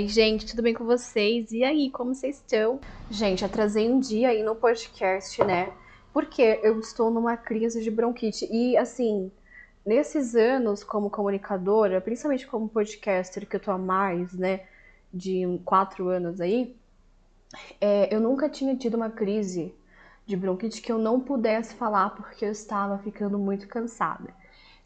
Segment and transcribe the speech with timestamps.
[0.00, 1.52] Oi, gente, tudo bem com vocês?
[1.52, 2.80] E aí, como vocês estão?
[3.10, 5.70] Gente, atrasei um dia aí no podcast, né?
[6.10, 8.48] Porque eu estou numa crise de bronquite.
[8.50, 9.30] E, assim,
[9.84, 14.62] nesses anos como comunicadora, principalmente como podcaster, que eu tô há mais, né,
[15.12, 16.74] de quatro anos aí,
[17.78, 19.74] é, eu nunca tinha tido uma crise
[20.24, 24.32] de bronquite que eu não pudesse falar porque eu estava ficando muito cansada.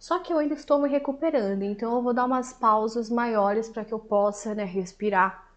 [0.04, 3.86] Só que eu ainda estou me recuperando, então eu vou dar umas pausas maiores para
[3.86, 5.48] que eu possa né, respirar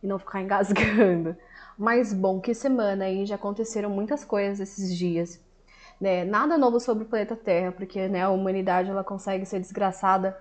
[0.00, 1.36] e não ficar engasgando.
[1.76, 5.40] Mas bom, que semana aí já aconteceram muitas coisas esses dias.
[6.00, 6.24] Né?
[6.24, 10.40] Nada novo sobre o planeta Terra, porque né, a humanidade ela consegue ser desgraçada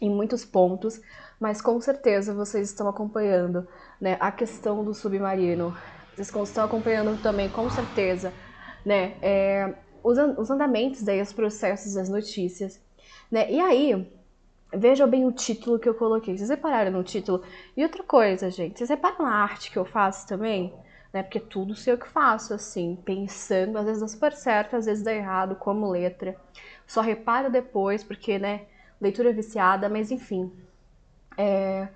[0.00, 1.00] em muitos pontos,
[1.38, 3.68] mas com certeza vocês estão acompanhando
[4.00, 5.76] né, a questão do submarino.
[6.16, 8.32] Vocês estão acompanhando também, com certeza,
[8.84, 12.80] né, é, os, os andamentos, daí, os processos, as notícias.
[13.30, 13.50] Né?
[13.50, 14.10] E aí,
[14.72, 16.36] vejam bem o título que eu coloquei.
[16.36, 17.42] Vocês repararam no título?
[17.76, 20.74] E outra coisa, gente, vocês reparam na arte que eu faço também?
[21.12, 21.22] Né?
[21.22, 25.02] Porque tudo sei o que faço, assim, pensando, às vezes dá super certo, às vezes
[25.02, 26.36] dá errado, como letra.
[26.86, 28.62] Só reparo depois, porque, né,
[29.00, 30.52] leitura viciada, mas enfim.
[31.36, 31.88] É...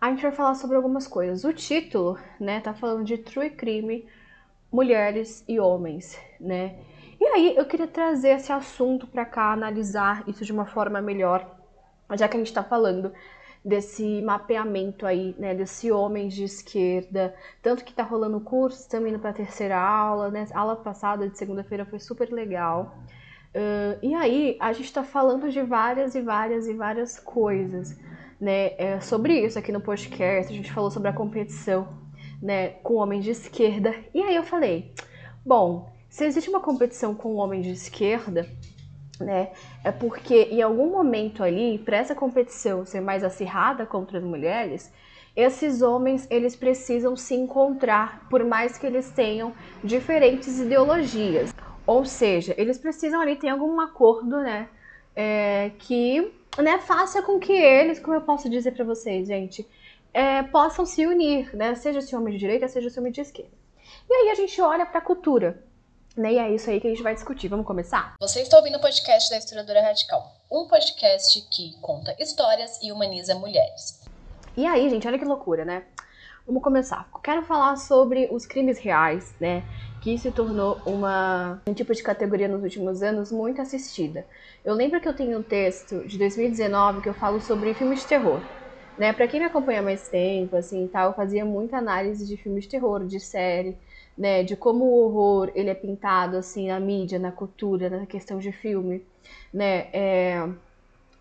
[0.00, 1.44] A gente vai falar sobre algumas coisas.
[1.44, 4.04] O título, né, tá falando de true crime,
[4.70, 6.76] mulheres e homens, né?
[7.22, 11.56] E aí eu queria trazer esse assunto para cá, analisar isso de uma forma melhor,
[12.16, 13.12] já que a gente está falando
[13.64, 19.20] desse mapeamento aí, né, desse homem de esquerda, tanto que tá rolando curso, estamos indo
[19.20, 22.98] para a terceira aula, né, a aula passada de segunda-feira foi super legal.
[23.54, 27.96] Uh, e aí a gente está falando de várias e várias e várias coisas,
[28.40, 31.86] né, é, sobre isso aqui no podcast, a gente falou sobre a competição,
[32.42, 34.92] né, com homens de esquerda, e aí eu falei,
[35.46, 38.46] bom, se existe uma competição com um homem de esquerda,
[39.18, 39.50] né,
[39.82, 44.92] é porque em algum momento ali, para essa competição ser mais acirrada contra as mulheres,
[45.34, 51.54] esses homens eles precisam se encontrar, por mais que eles tenham diferentes ideologias.
[51.86, 54.68] Ou seja, eles precisam ali ter algum acordo, né,
[55.16, 59.66] é, que né, faça com que eles, como eu posso dizer para vocês, gente,
[60.12, 63.56] é, possam se unir, né, seja esse homem de direita, seja esse homem de esquerda.
[64.10, 65.71] E aí a gente olha para a cultura.
[66.16, 66.34] Né?
[66.34, 67.48] E é isso aí que a gente vai discutir.
[67.48, 68.14] Vamos começar?
[68.20, 73.34] Você está ouvindo o podcast da Historiadora Radical, um podcast que conta histórias e humaniza
[73.34, 74.02] mulheres.
[74.54, 75.84] E aí, gente, olha que loucura, né?
[76.46, 77.08] Vamos começar.
[77.22, 79.64] Quero falar sobre os crimes reais, né?
[80.02, 84.26] Que se tornou uma, um tipo de categoria nos últimos anos muito assistida.
[84.62, 88.06] Eu lembro que eu tenho um texto de 2019 que eu falo sobre filmes de
[88.06, 88.40] terror.
[88.98, 89.12] Né?
[89.12, 92.70] Para quem me acompanha mais tempo, assim, tal, eu fazia muita análise de filmes de
[92.70, 93.78] terror, de série,
[94.22, 98.38] né, de como o horror ele é pintado assim na mídia, na cultura, na questão
[98.38, 99.04] de filme,
[99.52, 100.48] né, é,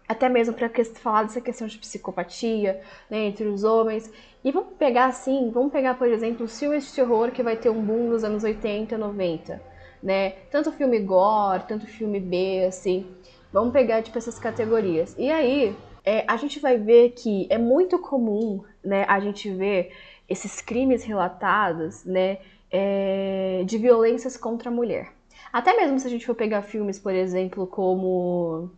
[0.07, 2.79] até mesmo para falar dessa questão de psicopatia,
[3.09, 4.13] né, entre os homens.
[4.43, 7.01] E vamos pegar assim, vamos pegar por exemplo os filmes de
[7.33, 9.59] que vai ter um boom nos anos 80, 90,
[10.03, 10.33] né?
[10.51, 13.07] Tanto filme gore, tanto filme B, assim.
[13.51, 15.15] Vamos pegar tipo essas categorias.
[15.17, 15.75] E aí,
[16.05, 19.91] é, a gente vai ver que é muito comum, né, a gente ver
[20.29, 22.37] esses crimes relatados, né,
[22.71, 25.11] é, de violências contra a mulher.
[25.51, 28.71] Até mesmo se a gente for pegar filmes, por exemplo, como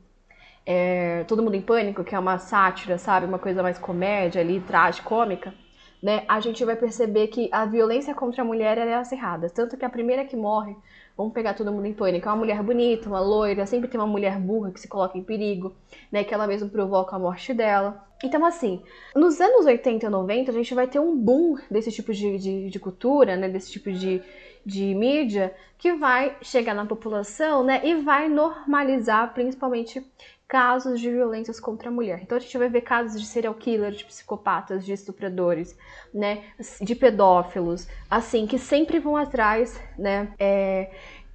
[0.65, 3.25] é, Todo Mundo em Pânico, que é uma sátira, sabe?
[3.25, 5.53] Uma coisa mais comédia ali, tragicômica,
[6.01, 6.23] né?
[6.27, 9.49] A gente vai perceber que a violência contra a mulher é acirrada.
[9.49, 10.75] Tanto que a primeira que morre,
[11.15, 14.07] vamos pegar Todo Mundo em Pânico, é uma mulher bonita, uma loira, sempre tem uma
[14.07, 15.75] mulher burra que se coloca em perigo,
[16.11, 16.23] né?
[16.23, 18.03] Que ela mesma provoca a morte dela.
[18.23, 18.81] Então, assim,
[19.13, 22.69] nos anos 80 e 90, a gente vai ter um boom desse tipo de, de,
[22.69, 24.21] de cultura, né, desse tipo de,
[24.65, 30.01] de mídia, que vai chegar na população né, e vai normalizar principalmente
[30.47, 32.21] casos de violências contra a mulher.
[32.21, 35.77] Então a gente vai ver casos de serial killers, de psicopatas, de estupradores,
[36.13, 36.45] né,
[36.79, 40.91] de pedófilos, assim, que sempre vão atrás, né, é,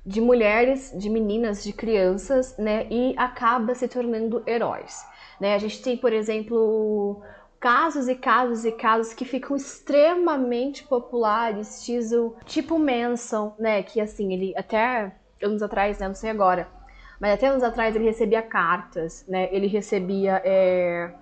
[0.06, 5.04] de mulheres, de meninas, de crianças, né, e acaba se tornando heróis.
[5.40, 5.54] Né?
[5.54, 7.22] A gente tem, por exemplo,
[7.60, 11.84] casos e casos e casos que ficam extremamente populares,
[12.44, 13.82] tipo Manson, né?
[13.82, 15.12] Que assim, ele até
[15.42, 16.08] anos atrás, né?
[16.08, 16.68] Não sei agora,
[17.20, 19.48] mas até anos atrás ele recebia cartas, né?
[19.52, 21.12] Ele recebia é,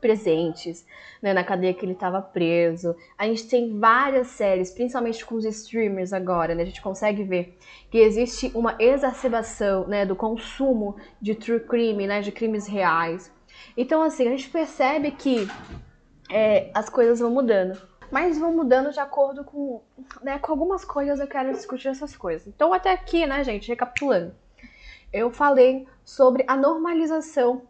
[0.00, 0.86] presentes
[1.20, 1.34] né?
[1.34, 2.94] na cadeia que ele estava preso.
[3.18, 6.62] A gente tem várias séries, principalmente com os streamers agora, né?
[6.62, 7.58] A gente consegue ver
[7.90, 10.06] que existe uma exacerbação, né?
[10.06, 12.20] Do consumo de true crime, né?
[12.20, 13.34] De crimes reais.
[13.76, 15.48] Então, assim, a gente percebe que
[16.30, 17.80] é, as coisas vão mudando.
[18.10, 19.82] Mas vão mudando de acordo com,
[20.22, 22.46] né, com algumas coisas eu quero discutir essas coisas.
[22.46, 24.34] Então, até aqui, né, gente, recapitulando.
[25.12, 27.62] Eu falei sobre a normalização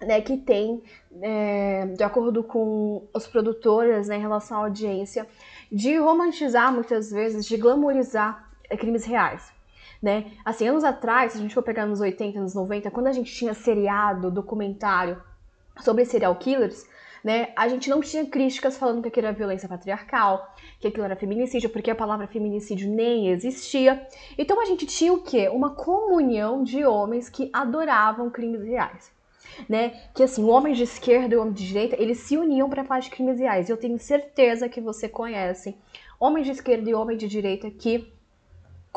[0.00, 0.82] né, que tem,
[1.20, 5.26] é, de acordo com os produtores, né, em relação à audiência,
[5.70, 9.52] de romantizar muitas vezes, de glamorizar é, crimes reais.
[10.00, 10.32] Né?
[10.44, 13.34] Assim, anos atrás, se a gente for pegar nos 80, nos 90, quando a gente
[13.34, 15.20] tinha seriado, documentário
[15.80, 16.86] sobre serial killers,
[17.22, 21.16] né, a gente não tinha críticas falando que aquilo era violência patriarcal, que aquilo era
[21.16, 24.06] feminicídio, porque a palavra feminicídio nem existia.
[24.36, 25.48] Então a gente tinha o quê?
[25.48, 29.12] Uma comunhão de homens que adoravam crimes reais.
[29.68, 30.00] Né?
[30.14, 33.10] Que assim, homens de esquerda e homens de direita, eles se uniam para falar de
[33.10, 33.68] crimes reais.
[33.68, 35.76] E eu tenho certeza que você conhece
[36.20, 38.12] homens de esquerda e homens de direita que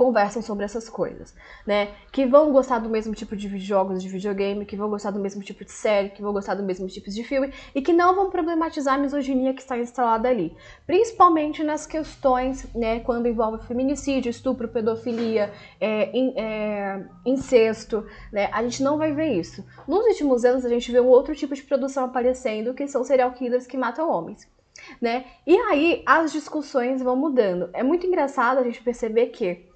[0.01, 1.89] conversam sobre essas coisas, né?
[2.11, 5.43] Que vão gostar do mesmo tipo de jogos de videogame, que vão gostar do mesmo
[5.43, 8.31] tipo de série, que vão gostar do mesmo tipo de filme e que não vão
[8.31, 10.57] problematizar a misoginia que está instalada ali,
[10.87, 13.01] principalmente nas questões, né?
[13.01, 18.49] Quando envolve feminicídio, estupro, pedofilia, é, in, é, incesto, né?
[18.51, 19.63] A gente não vai ver isso.
[19.87, 23.33] Nos últimos anos a gente vê um outro tipo de produção aparecendo, que são serial
[23.33, 24.49] killers que matam homens.
[24.99, 25.25] Né?
[25.45, 27.69] E aí as discussões vão mudando.
[27.71, 29.69] É muito engraçado a gente perceber que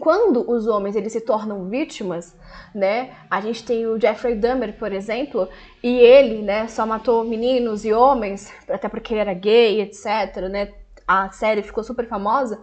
[0.00, 2.34] quando os homens eles se tornam vítimas,
[2.74, 3.14] né?
[3.30, 5.48] A gente tem o Jeffrey Dahmer, por exemplo,
[5.82, 10.72] e ele, né, só matou meninos e homens, até porque ele era gay, etc, né?
[11.06, 12.62] A série ficou super famosa.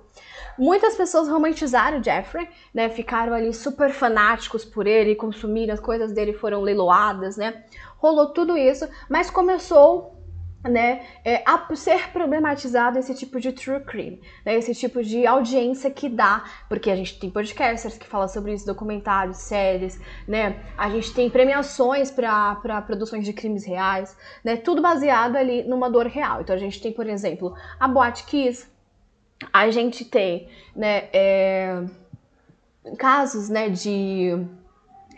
[0.57, 2.89] Muitas pessoas romantizaram o Jeffrey, né?
[2.89, 7.63] Ficaram ali super fanáticos por ele, consumiram as coisas dele foram leiloadas, né?
[7.97, 10.18] Rolou tudo isso, mas começou
[10.63, 15.89] né, é, a ser problematizado esse tipo de true crime, né, esse tipo de audiência
[15.89, 20.89] que dá, porque a gente tem podcasters que falam sobre isso, documentários, séries, né, a
[20.89, 26.41] gente tem premiações para produções de crimes reais, né, tudo baseado ali numa dor real.
[26.41, 28.67] Então a gente tem, por exemplo, a Boate Kiss,
[29.53, 31.83] a gente tem, né, é,
[32.97, 34.45] casos, né, de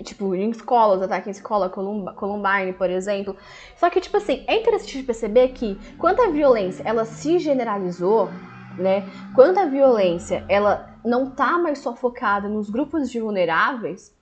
[0.03, 3.35] tipo, em escolas, ataque em escola, Columbine, por exemplo.
[3.75, 8.29] Só que, tipo assim, é interessante perceber que quando a violência, ela se generalizou,
[8.77, 9.03] né?
[9.35, 14.15] Quando a violência, ela não tá mais só focada nos grupos de vulneráveis,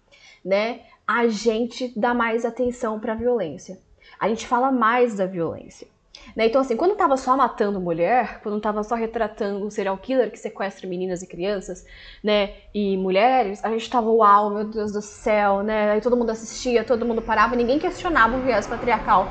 [0.44, 0.82] né?
[1.08, 3.80] A gente dá mais atenção para a violência.
[4.20, 5.88] A gente fala mais da violência.
[6.36, 6.48] Né?
[6.48, 10.38] Então, assim, quando tava só matando mulher, quando tava só retratando um serial killer que
[10.38, 11.86] sequestra meninas e crianças,
[12.24, 15.92] né, e mulheres, a gente tava, uau, meu Deus do céu, né?
[15.92, 19.28] Aí todo mundo assistia, todo mundo parava, ninguém questionava o viés patriarcal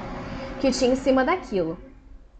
[0.60, 1.78] que tinha em cima daquilo.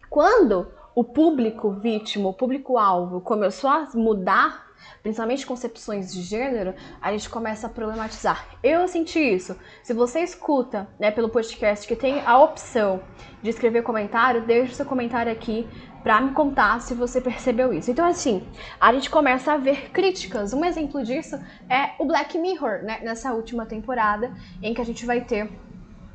[0.09, 4.68] Quando o público vítima, o público-alvo começou a mudar
[5.01, 8.47] principalmente concepções de gênero, a gente começa a problematizar.
[8.63, 9.55] Eu senti isso.
[9.83, 13.01] Se você escuta, né, pelo podcast que tem a opção
[13.41, 15.67] de escrever comentário, deixe seu comentário aqui
[16.03, 17.91] para me contar se você percebeu isso.
[17.91, 18.45] Então, assim,
[18.79, 20.53] a gente começa a ver críticas.
[20.53, 21.37] Um exemplo disso
[21.69, 24.31] é o Black Mirror, né, nessa última temporada,
[24.61, 25.49] em que a gente vai ter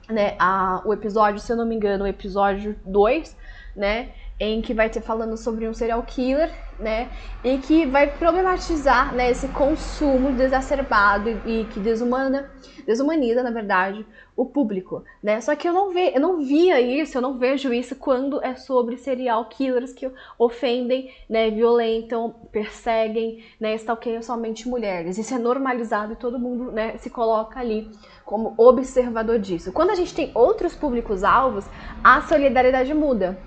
[0.09, 3.37] né, a, o episódio, se eu não me engano, o episódio 2,
[3.77, 7.11] né, em que vai ter falando sobre um serial killer, né,
[7.43, 12.51] e que vai problematizar, né, esse consumo desacerbado e que desumana,
[12.87, 14.05] desumaniza, na verdade,
[14.37, 15.41] o público, né?
[15.41, 18.97] Só que eu não eu não via isso, eu não vejo isso quando é sobre
[18.97, 25.19] serial killers que ofendem, né, violentam, perseguem, né, stalkeiam somente mulheres.
[25.19, 27.89] Isso é normalizado e todo mundo, né, se coloca ali
[28.25, 29.73] como observador disso.
[29.73, 31.65] Quando a gente tem outros públicos alvos,
[32.03, 33.39] a solidariedade muda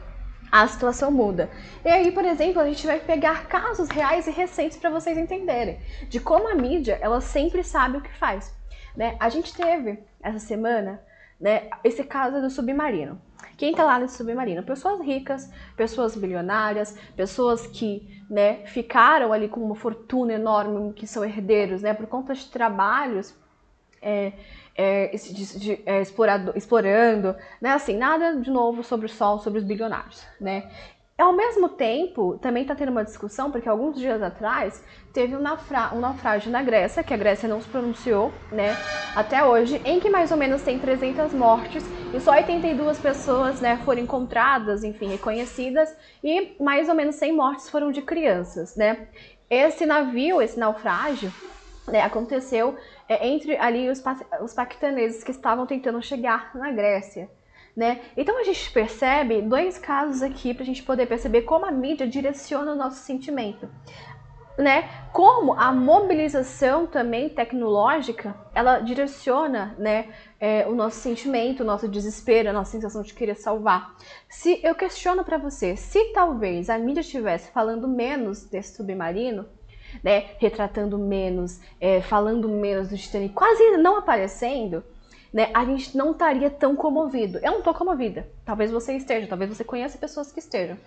[0.51, 1.49] a situação muda.
[1.83, 5.79] E aí, por exemplo, a gente vai pegar casos reais e recentes para vocês entenderem
[6.09, 8.55] de como a mídia ela sempre sabe o que faz.
[8.95, 9.15] Né?
[9.19, 11.01] A gente teve essa semana
[11.39, 13.21] né, esse caso do submarino.
[13.55, 14.63] Quem está lá nesse submarino?
[14.63, 21.23] Pessoas ricas, pessoas bilionárias, pessoas que né, ficaram ali com uma fortuna enorme, que são
[21.23, 23.35] herdeiros, né, por conta de trabalhos
[24.01, 24.33] é,
[24.77, 27.71] é, de, de, é, explorado, explorando, né?
[27.71, 30.69] Assim, nada de novo sobre o sol, sobre os bilionários, né?
[31.17, 35.99] Ao mesmo tempo, também está tendo uma discussão, porque alguns dias atrás teve um, um,
[35.99, 38.77] naufrágio na Grécia, que a Grécia não se pronunciou, né,
[39.15, 43.81] até hoje, em que mais ou menos tem 300 mortes e só 82 pessoas, né,
[43.83, 45.91] foram encontradas, enfim, reconhecidas,
[46.23, 49.07] e mais ou menos 100 mortes foram de crianças, né.
[49.49, 51.33] Esse navio, esse naufrágio,
[51.87, 52.75] né, aconteceu
[53.07, 54.03] é, entre ali os,
[54.41, 57.29] os paquistaneses que estavam tentando chegar na Grécia.
[57.75, 58.01] Né?
[58.17, 62.07] Então a gente percebe dois casos aqui para a gente poder perceber como a mídia
[62.07, 63.69] direciona o nosso sentimento.
[64.57, 64.89] Né?
[65.13, 72.49] Como a mobilização também tecnológica, ela direciona né, é, o nosso sentimento, o nosso desespero,
[72.49, 73.95] a nossa sensação de querer salvar.
[74.27, 79.45] Se eu questiono para você, se talvez a mídia estivesse falando menos desse submarino,
[80.03, 84.83] né, retratando menos, é, falando menos do Titanic, quase não aparecendo,
[85.33, 87.39] né, a gente não estaria tão comovido.
[87.39, 88.27] Eu não tô comovida.
[88.45, 90.77] Talvez você esteja, talvez você conheça pessoas que estejam.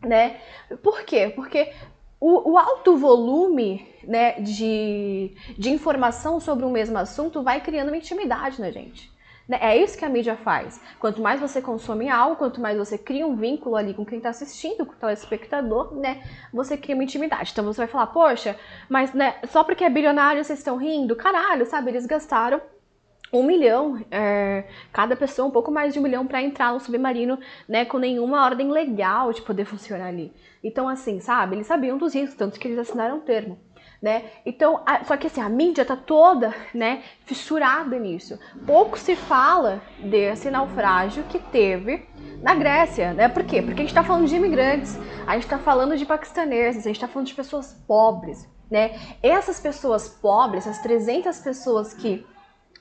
[0.00, 0.40] Né?
[0.82, 1.32] Por quê?
[1.34, 1.72] Porque
[2.20, 7.96] o, o, alto volume né, de, de informação sobre o mesmo assunto vai criando uma
[7.96, 9.10] intimidade na gente.
[9.50, 9.58] Né?
[9.60, 10.80] É isso que a mídia faz.
[11.00, 14.30] Quanto mais você consome algo, quanto mais você cria um vínculo ali com quem está
[14.30, 16.22] assistindo, com o telespectador, né?
[16.54, 17.50] Você cria uma intimidade.
[17.50, 18.56] Então você vai falar, poxa,
[18.88, 21.16] mas né, só porque é bilionário vocês estão rindo?
[21.16, 21.90] Caralho, sabe?
[21.90, 22.60] Eles gastaram
[23.32, 27.36] um milhão, é, cada pessoa um pouco mais de um milhão para entrar no submarino,
[27.68, 30.32] né, com nenhuma ordem legal de poder funcionar ali.
[30.62, 33.58] Então, assim, sabe, eles sabiam dos riscos, tanto que eles assinaram um termo.
[34.00, 34.24] Né?
[34.46, 38.38] Então, a, só que assim, a mídia tá toda, né, fissurada nisso.
[38.66, 42.08] Pouco se fala desse naufrágio que teve
[42.42, 43.28] na Grécia, né?
[43.28, 43.60] Por quê?
[43.60, 46.96] Porque a gente está falando de imigrantes, a gente está falando de paquistaneses, a gente
[46.96, 48.98] está falando de pessoas pobres, né?
[49.22, 52.26] Essas pessoas pobres, essas 300 pessoas que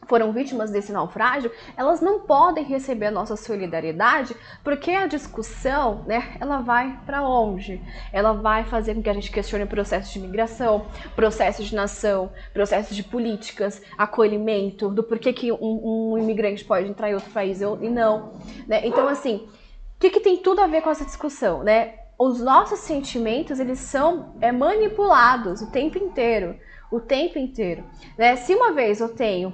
[0.09, 6.35] foram vítimas desse naufrágio, elas não podem receber a nossa solidariedade, porque a discussão, né,
[6.39, 7.79] ela vai para onde?
[8.11, 12.31] Ela vai fazer com que a gente questione o processo de imigração, processo de nação,
[12.51, 17.61] processo de políticas, acolhimento, do porquê que um, um imigrante pode entrar em outro país
[17.61, 18.33] e não,
[18.67, 18.81] né?
[18.87, 19.47] Então, assim,
[19.95, 21.93] o que, que tem tudo a ver com essa discussão, né?
[22.17, 26.57] Os nossos sentimentos, eles são é, manipulados o tempo inteiro,
[26.91, 27.83] o tempo inteiro,
[28.17, 28.35] né?
[28.37, 29.53] Se uma vez eu tenho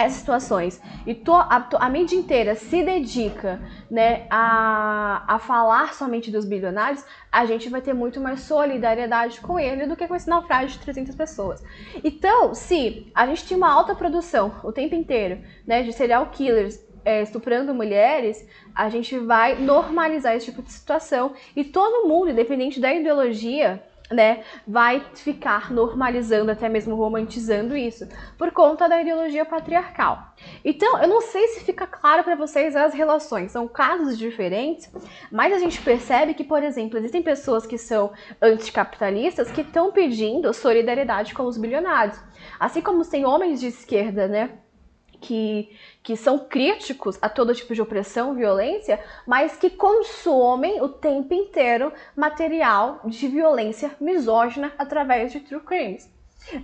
[0.00, 6.44] essas situações e a, a, mídia inteira se dedica né, a, a falar somente dos
[6.44, 10.78] bilionários, a gente vai ter muito mais solidariedade com ele do que com esse naufrágio
[10.78, 11.62] de 300 pessoas.
[12.02, 16.80] Então, se a gente tinha uma alta produção o tempo inteiro né, de serial killers
[17.04, 22.80] é, estuprando mulheres, a gente vai normalizar esse tipo de situação e todo mundo, independente
[22.80, 30.34] da ideologia, né, vai ficar normalizando, até mesmo romantizando isso, por conta da ideologia patriarcal.
[30.64, 34.90] Então, eu não sei se fica claro para vocês as relações, são casos diferentes,
[35.30, 38.12] mas a gente percebe que, por exemplo, existem pessoas que são
[38.42, 42.18] anticapitalistas que estão pedindo solidariedade com os bilionários.
[42.58, 44.50] Assim como tem homens de esquerda, né,
[45.20, 45.70] que,
[46.02, 51.92] que são críticos a todo tipo de opressão, violência, mas que consomem o tempo inteiro
[52.16, 56.10] material de violência misógina através de true crimes,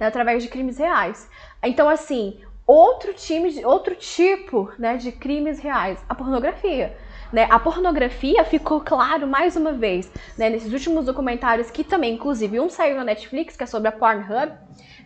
[0.00, 1.28] né, através de crimes reais.
[1.62, 6.97] Então, assim, outro, time, outro tipo né, de crimes reais, a pornografia.
[7.33, 7.47] Né?
[7.50, 12.68] A pornografia ficou claro mais uma vez né, nesses últimos documentários que também, inclusive, um
[12.68, 14.52] saiu na Netflix, que é sobre a Pornhub,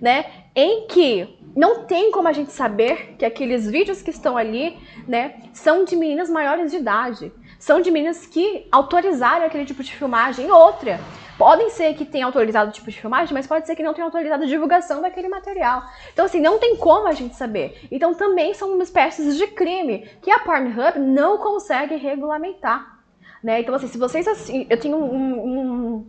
[0.00, 0.26] né?
[0.54, 5.34] Em que não tem como a gente saber que aqueles vídeos que estão ali, né,
[5.52, 7.32] são de meninas maiores de idade.
[7.58, 10.50] São de meninas que autorizaram aquele tipo de filmagem.
[10.50, 10.98] Outra,
[11.40, 14.08] podem ser que tenham autorizado o tipo de filmagem, mas pode ser que não tenham
[14.08, 15.82] autorizado a divulgação daquele material.
[16.12, 17.88] Então, assim, não tem como a gente saber.
[17.90, 23.00] Então, também são uma espécie de crime que a Pornhub não consegue regulamentar.
[23.42, 23.60] Né?
[23.60, 26.06] Então, assim, se vocês assim, eu tenho um, um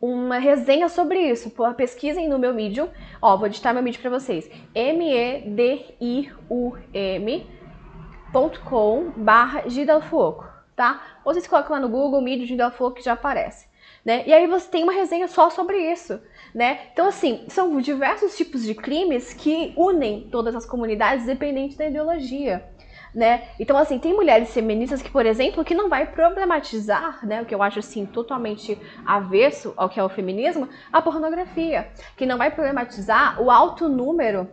[0.00, 1.52] uma resenha sobre isso.
[1.76, 2.88] Pesquisem no meu Medium.
[3.20, 4.48] Ó, vou digitar meu Medium para vocês.
[4.72, 5.42] M-E-D-I-U-M.com
[9.16, 11.02] barra Gidalfoco, tá?
[11.24, 13.66] Ou vocês colocam lá no Google Medium Gidalfoco que já aparece.
[14.06, 14.22] Né?
[14.24, 16.20] E aí você tem uma resenha só sobre isso,
[16.54, 16.78] né?
[16.92, 22.64] Então, assim, são diversos tipos de crimes que unem todas as comunidades, independente da ideologia
[23.16, 23.48] né?
[23.58, 27.54] Então, assim, tem mulheres feministas que, por exemplo, que não vai problematizar, né, o que
[27.54, 32.50] eu acho, assim, totalmente avesso ao que é o feminismo, a pornografia, que não vai
[32.50, 34.46] problematizar o alto número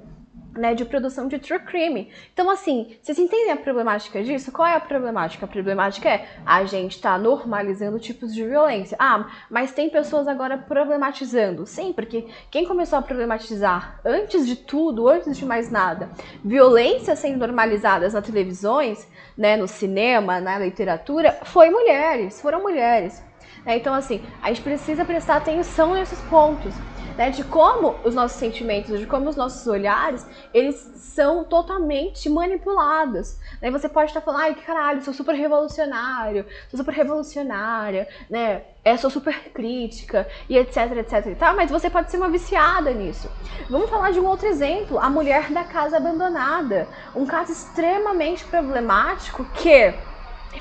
[0.55, 2.11] né, de produção de true crime.
[2.33, 4.51] Então, assim, vocês entendem a problemática disso?
[4.51, 5.45] Qual é a problemática?
[5.45, 8.95] A problemática é a gente tá normalizando tipos de violência.
[8.99, 11.65] Ah, mas tem pessoas agora problematizando.
[11.65, 16.09] Sim, porque quem começou a problematizar antes de tudo, antes de mais nada,
[16.43, 19.07] violências sendo normalizadas nas televisões,
[19.37, 23.23] né, no cinema, na literatura, foi mulheres, foram mulheres.
[23.65, 23.77] Né?
[23.77, 26.73] Então, assim, a gente precisa prestar atenção nesses pontos
[27.17, 33.37] né, de como os nossos sentimentos, de como os nossos olhares, eles são totalmente manipulados.
[33.61, 33.69] Né?
[33.71, 38.63] Você pode estar falando, ai, caralho, sou super revolucionário, sou super revolucionária, né?
[38.85, 42.91] É, sou super crítica e etc, etc e tal, mas você pode ser uma viciada
[42.91, 43.29] nisso.
[43.69, 46.85] Vamos falar de um outro exemplo, a mulher da casa abandonada.
[47.15, 49.93] Um caso extremamente problemático que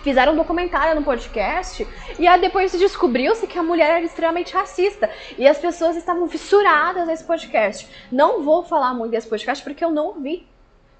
[0.00, 1.86] fizeram um documentário no podcast
[2.18, 7.06] e aí depois descobriu-se que a mulher era extremamente racista e as pessoas estavam fissuradas
[7.06, 7.88] nesse podcast.
[8.10, 10.46] Não vou falar muito desse podcast porque eu não vi,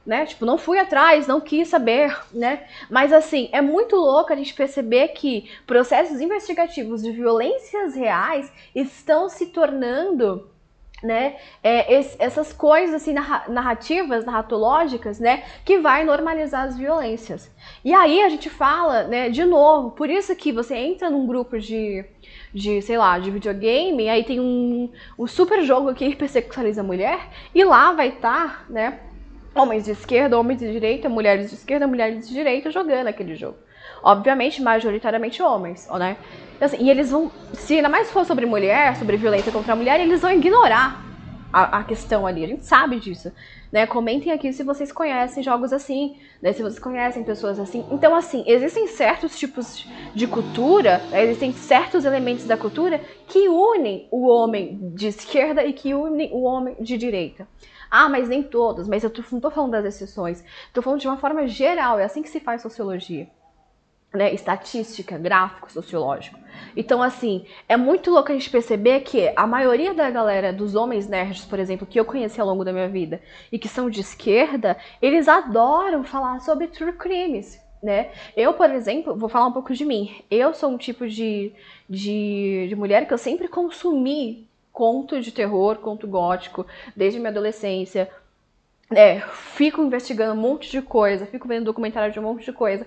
[0.05, 0.27] né?
[0.27, 2.67] Tipo, não fui atrás, não quis saber, né?
[2.91, 9.29] Mas assim, é muito louco a gente perceber que processos investigativos de violências reais estão
[9.29, 10.52] se tornando
[11.03, 17.51] né, é, esse, essas coisas assim narrativas, narratológicas, né, que vai normalizar as violências.
[17.85, 21.59] E aí a gente fala, né, de novo, por isso que você entra num grupo
[21.59, 22.05] de,
[22.55, 27.29] de sei lá, de videogame, aí tem um, um super jogo que hipersexualiza a mulher,
[27.55, 29.01] e lá vai estar, tá, né,
[29.55, 33.57] homens de esquerda, homens de direita, mulheres de esquerda, mulheres de direita jogando aquele jogo.
[34.03, 36.17] Obviamente, majoritariamente homens, né?
[36.61, 40.01] Assim, e eles vão, se ainda mais for sobre mulher, sobre violência contra a mulher,
[40.01, 41.03] eles vão ignorar
[41.53, 42.45] a, a, questão ali.
[42.45, 43.33] A gente sabe disso.
[43.71, 43.87] Né?
[43.87, 46.53] Comentem aqui se vocês conhecem jogos assim, né?
[46.53, 47.85] se vocês conhecem pessoas assim.
[47.91, 51.25] Então, assim, existem certos tipos de cultura, né?
[51.25, 56.43] existem certos elementos da cultura que unem o homem de esquerda e que unem o
[56.43, 57.47] homem de direita.
[57.91, 60.43] Ah, mas nem todos, mas eu tô, não estou falando das exceções.
[60.67, 63.29] Estou falando de uma forma geral, é assim que se faz sociologia
[64.13, 66.39] né, estatística, gráfico, sociológico.
[66.77, 71.09] Então, assim, é muito louco a gente perceber que a maioria da galera, dos homens
[71.09, 74.01] nerds, por exemplo, que eu conheci ao longo da minha vida e que são de
[74.01, 77.61] esquerda, eles adoram falar sobre true crimes.
[77.83, 78.11] Né?
[78.37, 80.23] Eu, por exemplo, vou falar um pouco de mim.
[80.31, 81.53] Eu sou um tipo de,
[81.89, 88.09] de, de mulher que eu sempre consumi conto de terror, conto gótico, desde minha adolescência.
[88.91, 92.87] É, fico investigando um monte de coisa, fico vendo documentário de um monte de coisa.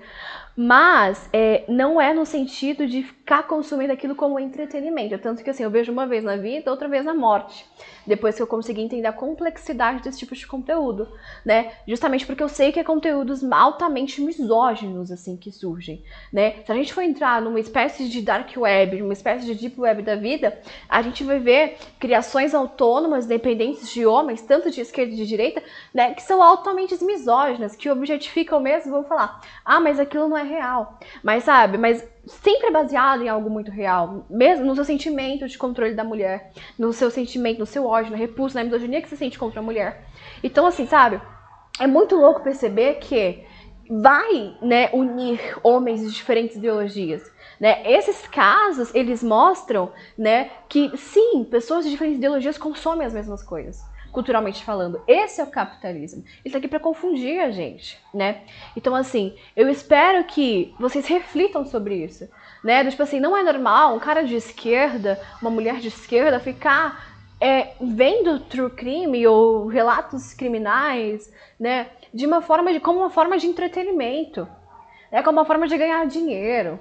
[0.56, 5.18] Mas é, não é no sentido de ficar consumindo aquilo como entretenimento.
[5.18, 7.66] Tanto que assim, eu vejo uma vez na vida, outra vez na morte.
[8.08, 11.10] Depois que eu consegui entender a complexidade desse tipo de conteúdo,
[11.44, 11.74] né?
[11.88, 16.64] Justamente porque eu sei que é conteúdos altamente misóginos, assim, que surgem, né?
[16.66, 20.04] Se a gente for entrar numa espécie de dark web, numa espécie de deep web
[20.04, 20.58] da vida,
[20.88, 25.62] a gente vai ver criações autônomas, dependentes de homens, tanto de esquerda e de direita,
[25.94, 26.14] né?
[26.14, 31.00] Que são altamente misóginas, que objetificam mesmo, vão falar, ah, mas aquilo não é real.
[31.24, 35.58] Mas sabe, mas sempre é baseado em algo muito real, mesmo no seu sentimento de
[35.58, 39.16] controle da mulher, no seu sentimento, no seu ódio, na repulsa, na misoginia que você
[39.16, 40.06] sente contra a mulher.
[40.44, 41.22] Então, assim, sabe,
[41.80, 43.44] é muito louco perceber que
[43.90, 47.32] vai, né, unir homens de diferentes ideologias.
[47.60, 47.84] Né?
[47.86, 53.95] Esses casos, eles mostram, né, que sim, pessoas de diferentes ideologias consomem as mesmas coisas
[54.16, 55.02] culturalmente falando.
[55.06, 56.24] Esse é o capitalismo.
[56.44, 58.44] Ele tá aqui para confundir a gente, né?
[58.76, 62.28] Então, assim, eu espero que vocês reflitam sobre isso,
[62.64, 62.90] né?
[62.90, 67.74] Tipo assim, não é normal um cara de esquerda, uma mulher de esquerda ficar é,
[67.82, 71.88] vendo true crime ou relatos criminais, né?
[72.14, 74.48] De uma forma de como uma forma de entretenimento,
[75.12, 75.22] né?
[75.22, 76.80] Como uma forma de ganhar dinheiro.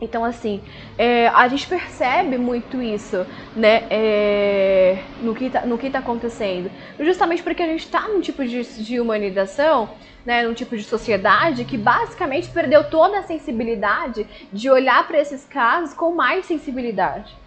[0.00, 0.62] Então, assim,
[0.96, 6.70] é, a gente percebe muito isso, né, é, no, que tá, no que tá acontecendo.
[6.98, 9.90] Justamente porque a gente está num tipo de, de humanização,
[10.24, 15.44] né, num tipo de sociedade que basicamente perdeu toda a sensibilidade de olhar para esses
[15.44, 17.39] casos com mais sensibilidade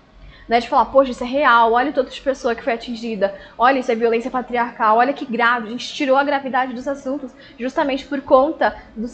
[0.47, 0.59] né?
[0.59, 3.91] De falar, poxa, isso é real, olha todas as pessoas que foi atingida, olha, isso
[3.91, 5.67] é violência patriarcal, olha que grave.
[5.67, 9.07] A gente tirou a gravidade dos assuntos justamente por conta do,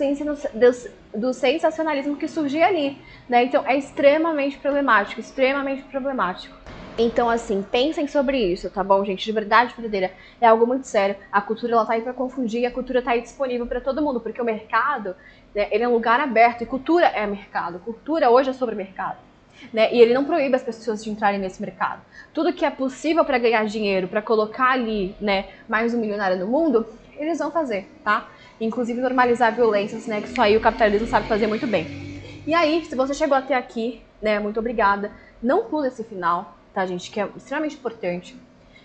[1.19, 3.43] do sensacionalismo que surgia ali, né?
[3.43, 6.59] Então é extremamente problemático, extremamente problemático.
[7.01, 9.23] Então, assim, pensem sobre isso, tá bom, gente?
[9.23, 10.11] De verdade verdadeira.
[10.41, 11.15] É algo muito sério.
[11.31, 14.01] A cultura, ela tá aí pra confundir e a cultura tá aí disponível para todo
[14.01, 15.15] mundo, porque o mercado,
[15.55, 17.79] né, ele é um lugar aberto e cultura é mercado.
[17.79, 19.28] Cultura hoje é sobre mercado.
[19.73, 19.93] Né?
[19.93, 22.01] E ele não proíbe as pessoas de entrarem nesse mercado.
[22.33, 26.47] Tudo que é possível para ganhar dinheiro, para colocar ali, né, mais um milionário no
[26.47, 28.27] mundo, eles vão fazer, tá?
[28.59, 32.21] Inclusive normalizar violências, né, que isso aí o capitalismo sabe fazer muito bem.
[32.47, 35.11] E aí, se você chegou até aqui, né, muito obrigada.
[35.41, 38.35] Não pula esse final, tá, gente, que é extremamente importante.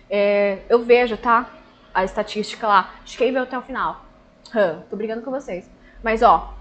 [0.09, 1.49] É, eu vejo, tá,
[1.93, 4.05] a estatística lá, de quem veio até o final.
[4.53, 5.69] Hum, tô brigando com vocês.
[6.03, 6.54] Mas, ó,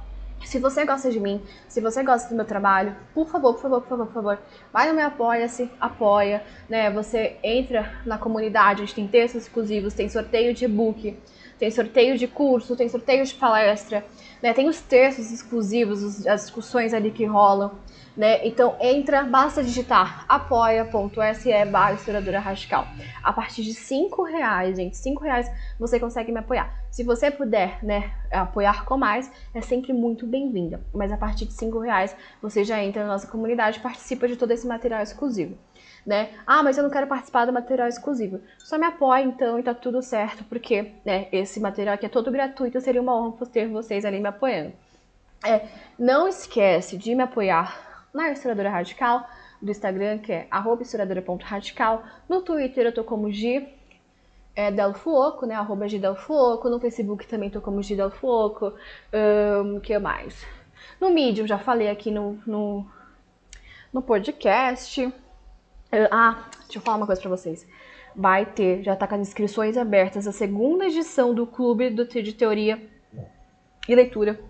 [0.44, 3.80] se você gosta de mim, se você gosta do meu trabalho, por favor, por favor,
[3.80, 4.38] por favor, por favor,
[4.72, 6.90] vai no meu Apoia-se, apoia, né?
[6.90, 11.16] Você entra na comunidade, a gente tem textos exclusivos, tem sorteio de e-book,
[11.64, 14.05] tem sorteio de curso, tem sorteio de palestra,
[14.42, 14.53] né?
[14.53, 17.72] Tem os textos exclusivos, as discussões ali que rolam.
[18.14, 18.46] Né?
[18.46, 21.96] Então entra, basta digitar apoia.se barra
[22.38, 22.87] radical.
[23.24, 25.50] A partir de 5 reais, gente, 5 reais
[25.81, 26.72] você consegue me apoiar.
[26.92, 30.81] Se você puder, né, apoiar com mais, é sempre muito bem-vinda.
[30.94, 34.53] Mas a partir de 5 reais você já entra na nossa comunidade participa de todo
[34.53, 35.59] esse material exclusivo.
[36.06, 36.30] Né?
[36.46, 38.40] Ah, mas eu não quero participar do material exclusivo.
[38.58, 42.30] Só me apoia então e tá tudo certo, porque né, esse material aqui é todo
[42.30, 44.72] gratuito, seria uma honra ter vocês ali me apoiando.
[45.42, 45.66] É,
[45.98, 49.26] não esquece de me apoiar na Historiadora Radical,
[49.60, 50.48] do Instagram, que é
[50.80, 52.02] historiadora.radical.
[52.28, 53.66] No Twitter eu tô como G
[54.56, 54.70] é,
[55.46, 55.54] né?
[55.54, 56.68] Arroba G Del Fuoco.
[56.68, 58.72] No Facebook também tô como G Del Fuoco.
[59.12, 60.46] Um, que mais?
[61.00, 62.86] No Medium, já falei aqui no, no,
[63.92, 65.12] no podcast.
[65.94, 67.64] Uh, ah, deixa eu falar uma coisa pra vocês.
[68.16, 72.83] vai ter, já tá com as inscrições abertas, a segunda edição do Clube de Teoria
[73.88, 74.40] e Leitura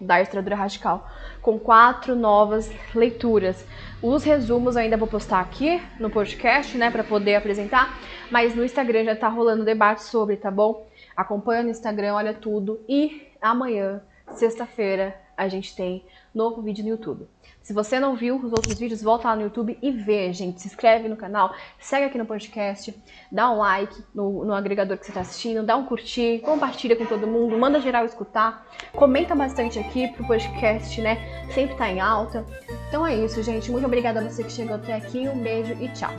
[0.00, 1.06] da Estradura Radical,
[1.42, 3.64] com quatro novas leituras.
[4.00, 7.98] Os resumos ainda vou postar aqui no podcast, né, para poder apresentar,
[8.30, 10.86] mas no Instagram já tá rolando debate sobre, tá bom?
[11.16, 14.00] Acompanha no Instagram, olha tudo e amanhã,
[14.32, 17.28] sexta-feira, a gente tem novo vídeo no YouTube.
[17.62, 20.60] Se você não viu os outros vídeos, volta lá no YouTube e vê, gente.
[20.60, 22.94] Se inscreve no canal, segue aqui no podcast,
[23.30, 27.04] dá um like no, no agregador que você está assistindo, dá um curtir, compartilha com
[27.04, 31.18] todo mundo, manda geral escutar, comenta bastante aqui pro podcast, né?
[31.52, 32.46] Sempre tá em alta.
[32.88, 33.70] Então é isso, gente.
[33.70, 35.28] Muito obrigada a você que chegou até aqui.
[35.28, 36.12] Um beijo e tchau.